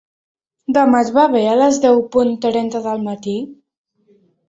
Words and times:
Demà 0.77 1.01
et 1.07 1.11
va 1.17 1.27
bé, 1.35 1.43
a 1.51 1.53
les 1.61 1.79
deu 1.85 2.03
punt 2.17 2.35
trenta 2.49 2.85
del 2.91 3.09
matí? 3.13 3.39